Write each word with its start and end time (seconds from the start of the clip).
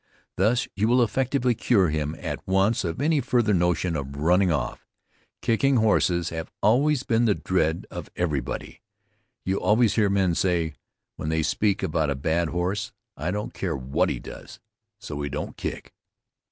Thus 0.35 0.67
you 0.75 0.87
will 0.87 1.03
effectually 1.03 1.53
cure 1.53 1.89
him 1.89 2.15
at 2.17 2.39
once 2.47 2.83
of 2.83 2.99
any 2.99 3.21
further 3.21 3.53
notion 3.53 3.95
of 3.95 4.15
running 4.15 4.51
off. 4.51 4.87
Kicking 5.43 5.75
horses 5.75 6.29
have 6.29 6.49
always 6.63 7.03
been 7.03 7.25
the 7.25 7.35
dread 7.35 7.85
of 7.91 8.09
every 8.15 8.39
body; 8.39 8.81
you 9.45 9.59
always 9.61 9.93
hear 9.93 10.09
men 10.09 10.33
say, 10.33 10.73
when 11.17 11.29
they 11.29 11.43
speak 11.43 11.83
about 11.83 12.09
a 12.09 12.15
bad 12.15 12.49
horse, 12.49 12.91
"I 13.15 13.29
don't 13.29 13.53
care 13.53 13.75
what 13.77 14.09
he 14.09 14.19
does, 14.19 14.59
so 14.97 15.21
he 15.21 15.29
don't 15.29 15.55
kick." 15.55 15.93